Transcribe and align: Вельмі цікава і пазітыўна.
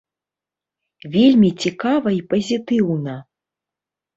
Вельмі 1.17 1.49
цікава 1.65 2.15
і 2.19 2.25
пазітыўна. 2.33 3.15